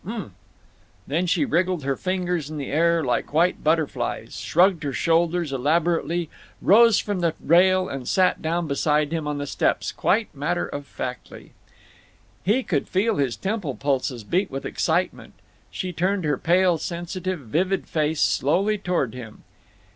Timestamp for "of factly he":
10.65-12.63